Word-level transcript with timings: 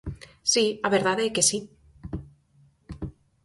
Si, 0.51 0.63
a 0.87 0.89
verdade 0.95 1.21
é 1.27 1.33
que 1.35 1.47
si. 1.49 1.59